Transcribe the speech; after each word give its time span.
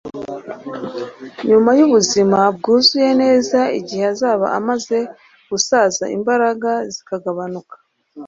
Nyuma 1.49 1.69
y'ubuzima 1.77 2.39
bwuzuye 2.55 3.11
neza, 3.23 3.59
igihe 3.79 4.03
azaba 4.13 4.45
amaze 4.59 4.97
gusaza 5.51 6.03
imbaraga 6.17 6.71
zikagabanuka, 6.93 7.75